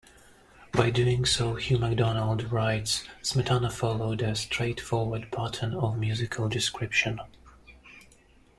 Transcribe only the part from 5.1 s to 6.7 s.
pattern of musical